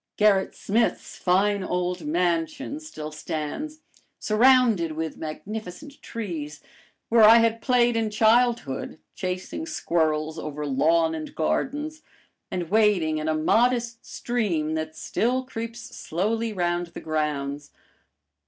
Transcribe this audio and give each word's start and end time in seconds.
Gerrit 0.17 0.55
Smith's 0.55 1.15
fine 1.15 1.63
old 1.63 2.05
mansion 2.07 2.79
still 2.79 3.11
stands, 3.11 3.81
surrounded 4.19 4.93
with 4.93 5.17
magnificent 5.17 6.01
trees, 6.01 6.59
where 7.09 7.21
I 7.21 7.37
had 7.37 7.61
played 7.61 7.95
in 7.95 8.09
childhood, 8.09 8.97
chasing 9.13 9.67
squirrels 9.67 10.39
over 10.39 10.65
lawn 10.65 11.13
and 11.13 11.35
gardens 11.35 12.01
and 12.49 12.71
wading 12.71 13.19
in 13.19 13.27
a 13.27 13.35
modest 13.35 14.03
stream 14.03 14.73
that 14.73 14.97
still 14.97 15.43
creeps 15.45 15.95
slowly 15.95 16.51
round 16.51 16.87
the 16.87 16.99
grounds. 16.99 17.69